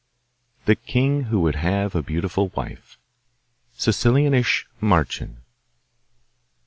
The 0.65 0.75
King 0.75 1.25
Who 1.25 1.41
Would 1.41 1.53
Have 1.57 1.93
a 1.93 2.01
Beautiful 2.01 2.47
Wife 2.55 2.97
Sicilianische 3.77 4.65
Mahrchen. 4.81 5.41